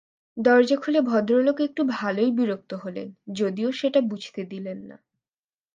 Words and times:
দরজা 0.37 0.75
খুলে 0.75 0.99
ভদ্রলোক 1.01 1.57
একটু 1.61 1.81
ভালোই 1.91 2.31
বিরক্ত 2.31 2.71
হলেন 2.73 3.07
যদিও 3.33 3.69
সেটা 3.71 3.99
বুঝতে 4.01 4.41
দিলেন 4.45 4.79
না। 4.89 4.97